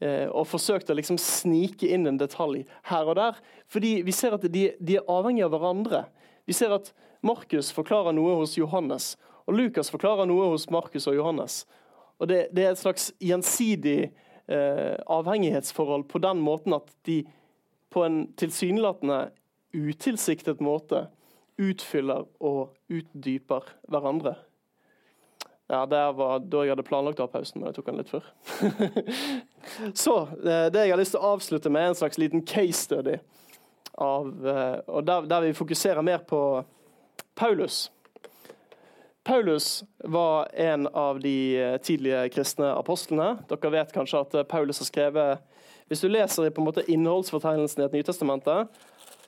[0.00, 3.40] eh, og forsøkt å liksom snike inn en detalj her og der.
[3.72, 6.04] Fordi vi ser at de, de er avhengig av hverandre.
[6.46, 6.92] Vi ser at
[7.26, 9.14] Markus forklarer noe hos Johannes,
[9.46, 11.64] og Lukas forklarer noe hos Markus og Johannes.
[12.18, 14.12] Og Det, det er et slags gjensidig
[14.48, 17.24] eh, avhengighetsforhold på den måten at de
[17.92, 19.30] på en tilsynelatende
[19.76, 21.06] utilsiktet måte
[21.60, 24.36] utfyller og utdyper hverandre.
[25.68, 28.26] Ja, Det var da jeg hadde planlagt av pausen, men jeg tok den litt før.
[30.04, 32.84] så eh, det jeg har lyst til å avslutte med, er en slags liten case
[32.86, 33.16] study.
[33.96, 36.40] Av, eh, og der, der, vi fokuserer mer på
[37.34, 37.90] Paulus.
[39.24, 43.38] Paulus var en av de eh, tidlige kristne apostlene.
[43.48, 45.54] Dere vet kanskje at Paulus har skrevet
[45.86, 48.72] Hvis du leser i på en måte innholdsfortegnelsen i et Nytestamentet,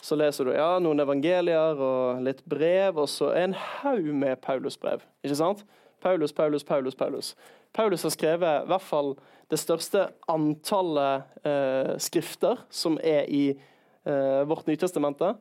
[0.03, 5.05] så leser du ja, noen evangelier og litt brev, og så en haug med Paulus-brev.
[5.23, 5.63] Ikke sant?
[6.03, 7.35] Paulus, Paulus, Paulus, Paulus.
[7.73, 9.15] Paulus har skrevet i hvert fall
[9.51, 13.67] det største antallet eh, skrifter som er i eh,
[14.05, 15.35] vårt Nytestamente.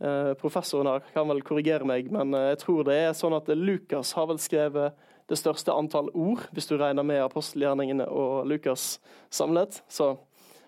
[0.00, 3.46] Eh, professoren her kan vel korrigere meg, men eh, jeg tror det er sånn at
[3.54, 4.96] Lukas har vel skrevet
[5.30, 8.98] det største antall ord, hvis du regner med apostelgjerningene og Lukas
[9.32, 9.78] samlet.
[9.88, 10.16] Så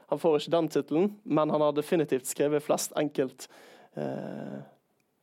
[0.09, 3.49] han får ikke den tittelen, men han har definitivt skrevet flest enkelt
[3.99, 4.63] eh,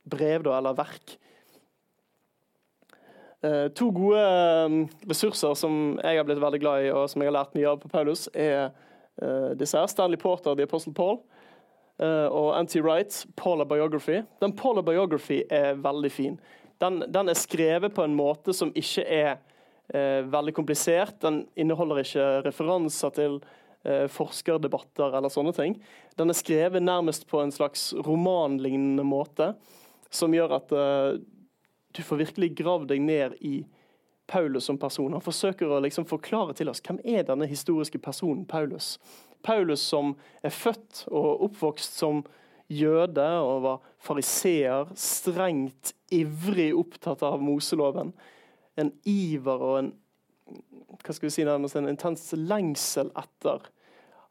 [0.04, 1.16] brev, da, eller verk.
[3.40, 7.32] Eh, to gode eh, ressurser som jeg har blitt veldig glad i, og som jeg
[7.32, 9.88] har lært mye av på Paulus, er eh, disse her.
[9.88, 11.24] Stanley Porter, The Apostle Paul,
[12.02, 12.80] eh, og N.T.
[12.82, 14.22] Wright, Paula Biography.
[14.40, 16.38] Den Paula Biography er veldig fin.
[16.82, 19.36] Den, den, er skrevet på en måte som ikke er
[19.94, 21.20] uh, veldig komplisert.
[21.22, 25.78] Den inneholder ikke referanser til uh, forskerdebatter eller sånne ting.
[26.18, 29.52] Den er skrevet nærmest på en slags romanlignende måte,
[30.10, 30.74] som gjør at
[31.94, 33.64] du får virkelig gravd deg ned i
[34.26, 35.12] Paulus som person.
[35.12, 38.96] Han forsøker å liksom forklare til oss hvem er denne historiske personen Paulus.
[39.44, 42.22] Paulus som er født og oppvokst som
[42.72, 48.14] jøde og var fariseer, strengt, ivrig opptatt av Moseloven.
[48.80, 49.92] En iver og en
[51.04, 53.64] hva skal vi si, en intens lengsel etter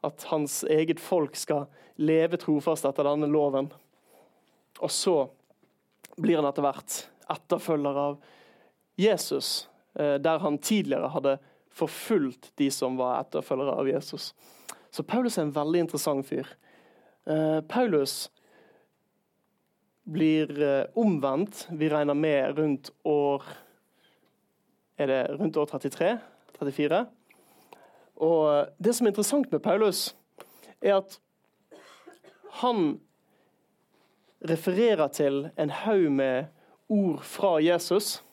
[0.03, 1.67] at hans eget folk skal
[2.01, 3.69] leve trofast etter denne loven.
[4.81, 5.15] Og så
[6.17, 6.97] blir han etter hvert
[7.33, 8.17] etterfølger av
[8.99, 11.37] Jesus, eh, der han tidligere hadde
[11.73, 14.33] forfulgt de som var etterfølgere av Jesus.
[14.93, 16.45] Så Paulus er en veldig interessant fyr.
[17.25, 18.27] Uh, Paulus
[20.05, 23.43] blir uh, omvendt, vi regner med rundt år
[24.97, 26.19] Er det rundt år 33?
[26.59, 27.05] 34?
[28.15, 30.15] Og uh, Det som er interessant med Paulus,
[30.81, 31.17] er at
[32.61, 32.99] han
[34.49, 36.45] refererer til en haug med
[36.89, 38.23] ord fra Jesus.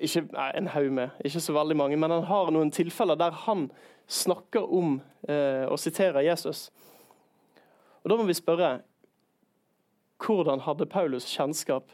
[0.00, 3.30] ikke nei, en haug med, ikke så veldig mange, men han har noen tilfeller der
[3.30, 3.70] han
[4.06, 6.70] snakker om eh, og siterer Jesus.
[8.04, 8.80] Og Da må vi spørre
[10.22, 11.90] hvordan hadde Paulus kjennskap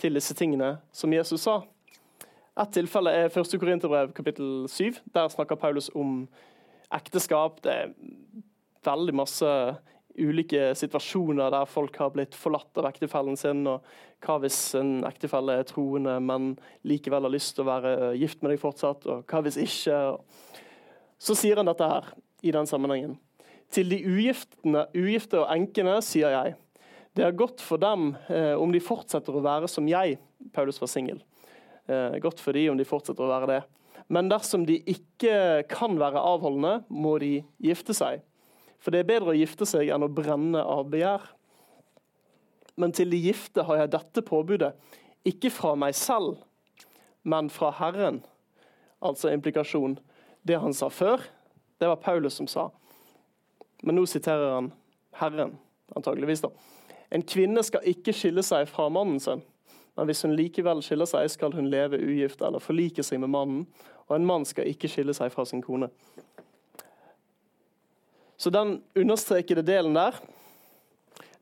[0.00, 1.60] til disse tingene som Jesus sa?
[2.56, 3.58] Et tilfelle er 1.
[3.60, 5.02] Korinterbrev kapittel 7.
[5.12, 6.22] Der snakker Paulus om
[6.94, 7.60] ekteskap.
[7.64, 7.92] Det er
[8.86, 9.50] veldig masse
[10.16, 13.66] ulike situasjoner der folk har blitt forlatt av ektefellen sin.
[13.68, 13.84] og
[14.24, 16.54] Hva hvis en ektefelle er troende, men
[16.88, 19.04] likevel har lyst til å være gift med deg fortsatt?
[19.10, 19.98] Og hva hvis ikke?
[21.18, 22.12] Så sier han dette her
[22.46, 23.16] i den sammenhengen.
[23.72, 26.56] Til de ugifte og enkene sier jeg,
[27.16, 30.18] det er godt for dem eh, om de fortsetter å være som jeg.
[30.52, 31.22] Paulus var singel.
[31.88, 33.62] Eh, godt for de om de fortsetter å være det.
[34.12, 38.20] Men dersom de ikke kan være avholdende, må de gifte seg.
[38.78, 41.24] For det er bedre å gifte seg enn å brenne av begjær.
[42.76, 44.74] Men til de gifte har jeg dette påbudet,
[45.26, 46.36] ikke fra meg selv,
[47.26, 48.20] men fra Herren.
[49.02, 49.96] Altså implikasjon.
[50.46, 51.22] Det han sa før,
[51.78, 52.68] det var Paulus som sa.
[53.82, 54.70] Men nå siterer han
[55.18, 55.56] Herren,
[55.96, 56.44] antageligvis.
[56.44, 56.50] da.
[57.10, 59.42] En kvinne skal ikke skille seg fra mannen sin,
[59.96, 63.66] men hvis hun likevel skiller seg, skal hun leve ugift eller forlike seg med mannen,
[64.06, 65.88] og en mann skal ikke skille seg fra sin kone.
[68.36, 70.18] Så den understrekede delen der,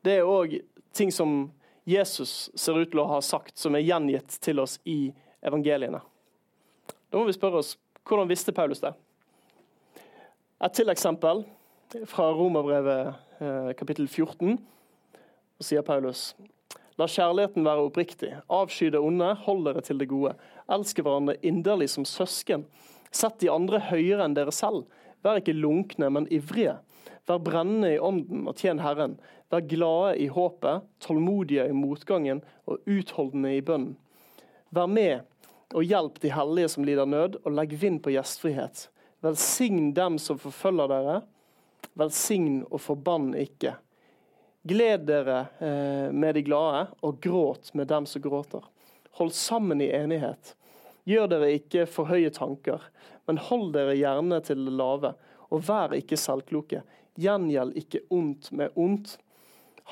[0.01, 0.57] det er òg
[0.95, 1.51] ting som
[1.85, 5.11] Jesus ser ut til å ha sagt, som er gjengitt til oss i
[5.45, 5.99] evangeliene.
[7.11, 7.75] Da må vi spørre oss
[8.07, 8.93] hvordan visste Paulus det?
[10.63, 11.43] Et til eksempel
[12.09, 14.57] fra Romerbrevet eh, kapittel 14.
[15.61, 16.33] sier Paulus
[16.95, 18.29] La kjærligheten være oppriktig.
[18.47, 20.31] Avsky det onde, hold dere til det gode.
[20.71, 22.63] Elske hverandre inderlig som søsken.
[23.11, 24.85] Sett de andre høyere enn dere selv.
[25.25, 26.77] Vær ikke lunkne, men ivrige.
[27.27, 29.17] Vær brennende i ånden og tjen Herren.
[29.51, 33.97] Vær glade i håpet, tålmodige i motgangen og utholdende i bønnen.
[34.71, 35.27] Vær med
[35.73, 38.87] og hjelp de hellige som lider nød, og legg vind på gjestfrihet.
[39.25, 41.17] Velsign dem som forfølger dere.
[41.97, 43.75] Velsign og forbann ikke.
[44.65, 48.63] Gled dere eh, med de glade, og gråt med dem som gråter.
[49.17, 50.55] Hold sammen i enighet.
[51.05, 52.81] Gjør dere ikke for høye tanker,
[53.29, 55.13] men hold dere gjerne til det lave.
[55.53, 56.81] Og vær ikke selvkloke.
[57.21, 59.19] Gjengjeld ikke ondt med ondt.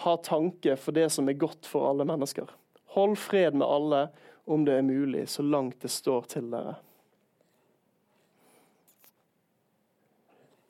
[0.02, 2.50] Ha tanke for det som er godt for alle mennesker.
[2.98, 4.08] Hold fred med alle
[4.46, 6.76] om det er mulig, så langt det står til dere.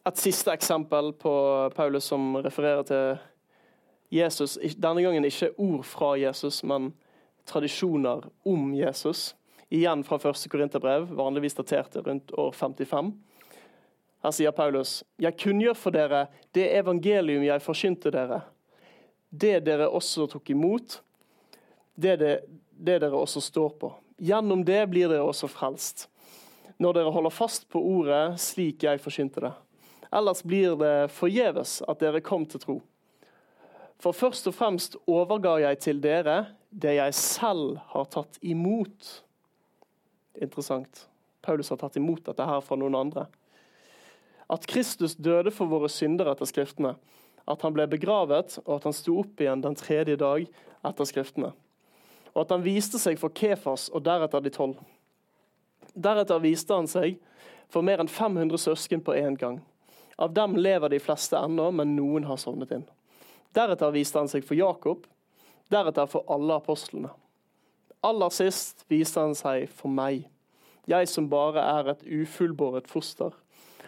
[0.03, 1.33] Et siste eksempel på
[1.75, 3.13] Paulus som refererer til
[4.13, 4.57] Jesus.
[4.75, 6.91] Denne gangen ikke ord fra Jesus, men
[7.47, 9.31] tradisjoner om Jesus.
[9.73, 13.13] Igjen fra første Korinterbrev, vanligvis datert rundt år 55.
[14.23, 18.41] Her sier Paulus.: Jeg kunngjør for dere det evangelium jeg forkynte dere,
[19.31, 20.99] det dere også tok imot,
[21.95, 22.35] det, det,
[22.77, 23.91] det dere også står på.
[24.17, 26.07] Gjennom det blir dere også frelst.
[26.81, 29.53] Når dere holder fast på ordet slik jeg forsynte det.
[30.13, 32.75] Ellers blir det forgjeves at dere kom til tro.
[34.01, 36.37] For først og fremst overga jeg til dere
[36.69, 39.09] det jeg selv har tatt imot.
[40.41, 41.07] Interessant.
[41.43, 43.27] Paulus har tatt imot dette her fra noen andre.
[44.51, 46.95] At Kristus døde for våre synder etter Skriftene.
[47.49, 50.45] At han ble begravet, og at han sto opp igjen den tredje dag
[50.83, 51.53] etter Skriftene
[52.33, 54.79] og at han viste seg for Kefas og deretter de tolv.
[55.93, 57.19] Deretter viste han seg
[57.73, 59.61] for mer enn 500 søsken på én gang.
[60.17, 62.85] Av dem lever de fleste ennå, men noen har sovnet inn.
[63.53, 65.05] Deretter viste han seg for Jakob,
[65.73, 67.11] deretter for alle apostlene.
[68.03, 70.25] Aller sist viste han seg for meg,
[70.89, 73.31] jeg som bare er et ufullbåret foster.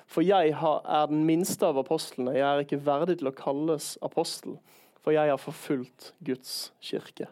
[0.08, 4.60] For jeg er den minste av apostlene, jeg er ikke verdig til å kalles apostel,
[5.02, 7.28] for jeg har forfulgt Guds kirke.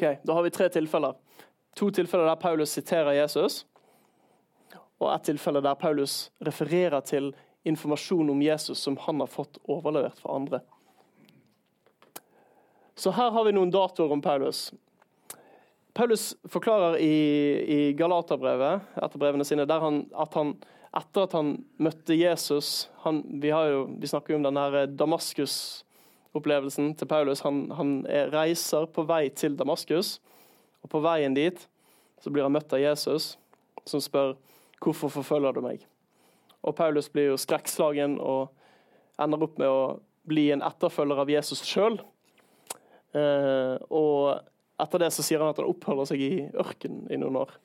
[0.00, 1.14] Ok, Da har vi tre tilfeller.
[1.76, 3.66] To tilfeller der Paulus siterer Jesus,
[4.96, 7.34] og ett tilfelle der Paulus refererer til
[7.68, 10.60] informasjon om Jesus som han har fått overlevert fra andre.
[12.94, 14.70] Så her har vi noen datoer om Paulus.
[15.92, 17.12] Paulus forklarer i,
[17.68, 20.54] i Galaterbrevet etter brevene sine der han, at han
[20.96, 24.64] etter at han møtte Jesus han, vi, jo, vi, snakker jo om denne
[26.30, 27.40] Damaskus-opplevelsen til Paulus.
[27.40, 30.20] Han, han reiser på vei til Damaskus,
[30.82, 31.68] og på veien dit
[32.20, 33.38] så blir han møtt av Jesus,
[33.86, 34.36] som spør
[34.80, 35.86] hvorfor forfølger du meg?
[36.62, 38.50] Og Paulus blir jo skrekkslagen og
[39.18, 41.98] ender opp med å bli en etterfølger av Jesus sjøl.
[43.12, 44.40] Eh, og
[44.80, 47.56] etter det så sier han at han oppholder seg i ørkenen i noen år.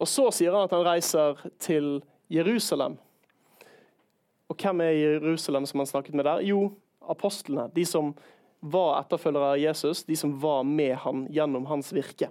[0.00, 2.96] Og så sier han at han reiser til Jerusalem.
[4.48, 6.42] Og hvem er Jerusalem som han snakket med der?
[6.46, 6.70] Jo,
[7.10, 7.68] apostlene.
[7.74, 8.12] De som
[8.64, 12.30] var etterfølgere av Jesus, de som var med han gjennom hans virke.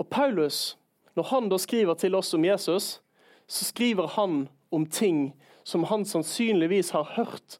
[0.00, 0.76] Og Paulus,
[1.16, 3.00] når han da skriver til oss om Jesus,
[3.46, 5.30] så skriver han om ting
[5.64, 7.58] som han sannsynligvis har hørt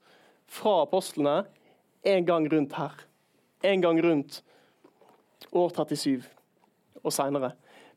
[0.51, 1.43] fra apostlene
[2.07, 3.07] en gang rundt her
[3.61, 4.43] en gang rundt
[5.53, 6.23] år 37
[7.05, 7.53] og seinere.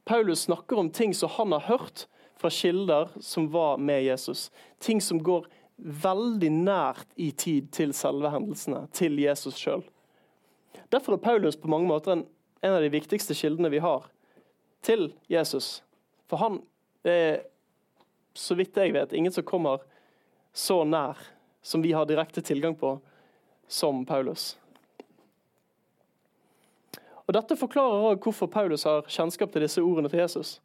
[0.06, 2.08] Paulus snakker om ting som han har hørt
[2.40, 4.52] fra kilder som var med Jesus.
[4.80, 5.48] Ting som går
[5.78, 9.84] veldig nært i tid til selve hendelsene, til Jesus sjøl.
[10.94, 12.26] Derfor er Paulus på mange måter en,
[12.62, 14.06] en, av de viktigste kildene vi har
[14.86, 15.82] til Jesus.
[16.30, 16.60] For han
[17.08, 17.46] er,
[18.38, 19.84] så vidt jeg vet, ingen som kommer
[20.54, 21.18] så nær
[21.64, 22.98] som vi har direkte tilgang på,
[23.68, 24.54] som Paulus.
[27.24, 30.58] Og Dette forklarer også hvorfor Paulus har kjennskap til disse ordene til Jesus.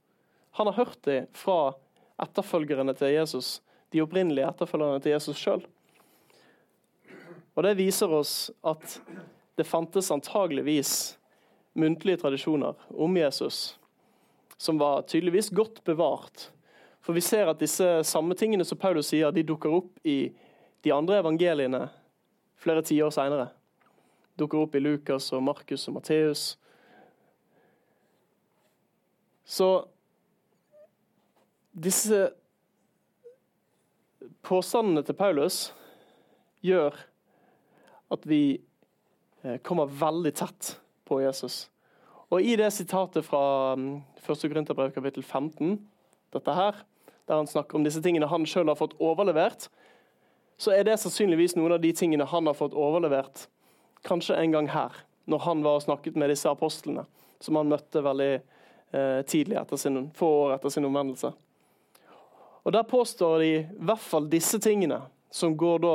[0.58, 1.76] Han har hørt dem fra
[2.18, 3.60] etterfølgerne til Jesus,
[3.92, 5.64] de opprinnelige etterfølgerne til Jesus sjøl.
[7.56, 9.00] Og Det viser oss at
[9.58, 11.18] det fantes antageligvis
[11.78, 13.78] muntlige tradisjoner om Jesus
[14.58, 16.50] som var tydeligvis godt bevart.
[17.02, 20.32] For vi ser at disse samme tingene som Paulus sier, de dukker opp i
[20.82, 21.86] de andre evangeliene
[22.58, 23.52] flere tiår seinere
[24.38, 26.42] dukker opp i Lukas og Markus og Matteus.
[29.48, 29.68] Så
[31.72, 32.28] disse
[34.48, 35.68] påstandene til Paulus
[36.64, 36.96] gjør
[38.14, 38.42] at vi
[39.44, 40.74] eh, kommer veldig tett
[41.08, 41.66] på Jesus.
[42.28, 43.80] Og I det sitatet fra 1.
[43.80, 45.78] Mm, Korinterbrev kapittel 15,
[46.34, 46.82] dette her,
[47.28, 49.68] der han snakker om disse tingene han sjøl har fått overlevert,
[50.58, 53.46] så er det sannsynligvis noen av de tingene han har fått overlevert
[54.06, 54.94] kanskje en gang her,
[55.30, 57.04] når han var og snakket med disse apostlene,
[57.40, 61.32] som han møtte veldig eh, tidlig, etter sin, få år etter sin omvendelse.
[62.68, 64.98] Og Der påstår de i hvert fall disse tingene,
[65.32, 65.92] som går da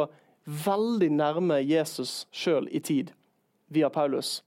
[0.65, 3.11] veldig nærme Jesus sjøl i tid,
[3.69, 4.39] via Paulus.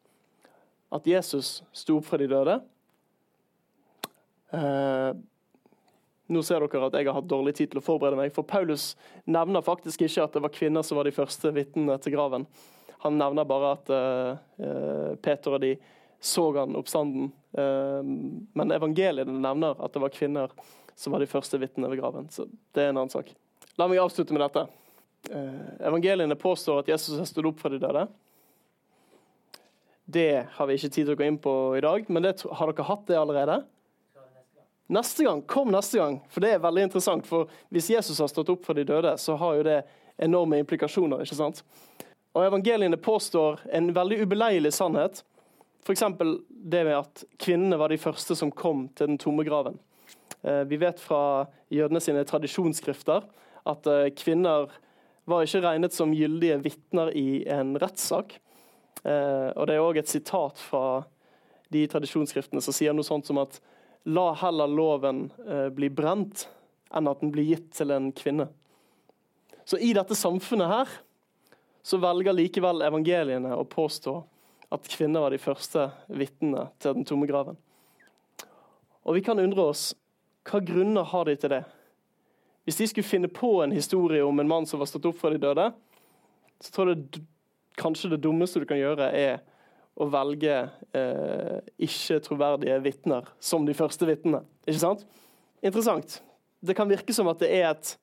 [0.91, 2.57] At Jesus sto opp fra de døde.
[4.59, 5.13] Eh,
[6.27, 8.97] nå ser dere at jeg har hatt dårlig tid til å forberede meg, for Paulus
[9.23, 12.49] nevner faktisk ikke at det var kvinner som var de første vitnene til graven.
[13.05, 15.77] Han nevner bare at eh, Peter og de
[16.19, 17.31] så han oppstanden.
[17.55, 20.59] Eh, men evangeliet nevner at det var kvinner
[20.97, 22.29] som var de første vitnene ved graven.
[22.33, 23.31] Så det er en annen sak.
[23.77, 24.65] La meg avslutte med dette.
[25.29, 28.07] Uh, evangeliene påstår at Jesus har stått opp fra de døde.
[30.07, 32.71] Det har vi ikke tid til å gå inn på i dag, men det, har
[32.71, 33.59] dere hatt det allerede?
[34.87, 37.27] Neste gang, Kom neste gang, for det er veldig interessant.
[37.27, 39.81] For hvis Jesus har stått opp fra de døde, så har jo det
[40.23, 41.25] enorme implikasjoner.
[41.25, 41.65] ikke sant?
[42.37, 45.25] Og Evangeliene påstår en veldig ubeleilig sannhet.
[45.83, 46.05] F.eks.
[46.49, 49.79] det med at kvinnene var de første som kom til den tomme graven.
[50.47, 53.25] Eh, vi vet fra jødene sine tradisjonsskrifter
[53.67, 54.71] at eh, kvinner
[55.27, 58.37] var ikke regnet som gyldige vitner i en rettssak.
[59.03, 61.03] Eh, og Det er òg et sitat fra
[61.75, 63.59] de tradisjonsskriftene som sier noe sånt som at
[64.07, 65.25] la heller loven
[65.75, 66.45] bli brent
[66.95, 68.47] enn at den blir gitt til en kvinne.
[69.67, 70.93] Så i dette samfunnet her
[71.83, 74.15] så velger likevel evangeliene å påstå
[74.71, 77.59] at kvinner var de første vitnene til den tomme graven.
[79.03, 79.89] Og vi kan undre oss
[80.47, 81.65] hva grunner har de til det?
[82.67, 85.31] Hvis de skulle finne på en historie om en mann som var stått opp fra
[85.31, 85.69] de døde,
[86.63, 87.23] så tror jeg
[87.79, 89.43] kanskje det dummeste du kan gjøre, er
[89.97, 90.57] å velge
[90.97, 94.43] eh, ikke troverdige vitner som de første vitnene.
[94.67, 95.07] Ikke sant?
[95.65, 96.19] Interessant.
[96.61, 97.95] Det kan virke som at det er et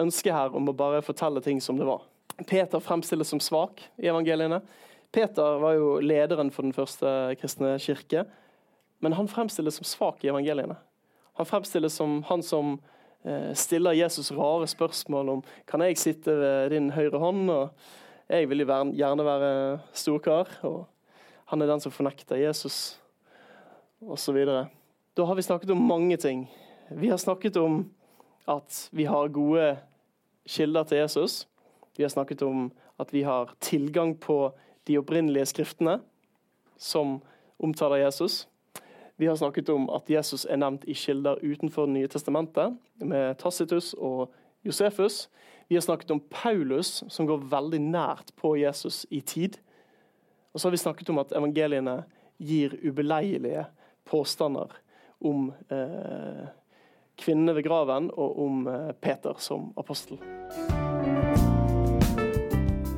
[0.00, 2.04] ønske her om å bare fortelle ting som det var.
[2.48, 4.60] Peter fremstilles som svak i evangeliene.
[5.12, 8.24] Peter var jo lederen for den første kristne kirke,
[9.00, 10.76] men han fremstilles som svak i evangeliene.
[11.38, 12.78] Han fremstilles som han som
[13.24, 17.70] eh, stiller Jesus rare spørsmål om kan jeg sitte ved din høyre hånd, og
[18.30, 19.52] jeg vil jo gjerne være
[19.92, 20.84] storkar, og
[21.50, 23.00] han er den som fornekter Jesus,
[24.00, 24.38] osv.
[25.16, 26.44] Da har vi snakket om mange ting.
[26.90, 27.82] Vi har snakket om
[28.48, 29.76] at vi har gode
[30.46, 31.46] kilder til Jesus.
[31.96, 34.52] Vi har snakket om at vi har tilgang på
[34.86, 36.00] de opprinnelige skriftene
[36.78, 37.20] som
[37.58, 38.46] omtaler Jesus.
[39.20, 42.72] Vi har snakket om at Jesus er nevnt i kilder utenfor Det nye testamentet,
[43.04, 44.30] med Tacitus og
[44.64, 45.28] Josefus.
[45.68, 49.58] Vi har snakket om Paulus, som går veldig nært på Jesus i tid.
[50.54, 51.98] Og så har vi snakket om at evangeliene
[52.38, 53.66] gir ubeleilige
[54.08, 54.72] påstander
[55.20, 56.48] om eh,
[57.20, 60.16] kvinnene ved graven og om eh, Peter som apostel.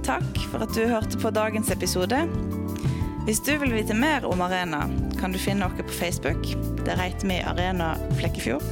[0.07, 2.29] Takk for at du hørte på dagens episode.
[3.27, 4.87] Hvis du vil vite mer om Arena,
[5.23, 6.47] kan du finne oss på Facebook.
[6.85, 8.63] Der heter vi Arena Flekkefjord.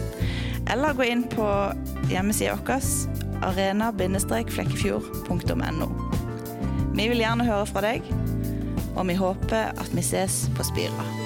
[0.73, 1.47] Eller gå inn på
[2.11, 2.83] hjemmesida vår
[3.47, 5.89] arena-flekkefjord.no.
[6.95, 8.03] Vi vil gjerne høre fra deg,
[8.97, 11.20] og vi håper at vi ses på Spira.